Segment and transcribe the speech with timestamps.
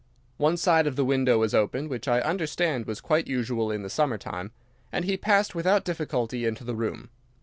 [0.37, 3.87] One side of the window was open, which I understand was quite usual in the
[3.89, 4.49] summer time,
[4.91, 7.11] and he passed without difficulty into the room.